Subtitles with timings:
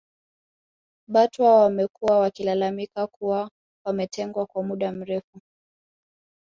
[1.07, 3.51] Batwa wamekuwa wakilalamika kuwa
[3.85, 5.41] wametengwa kwa muda mrefu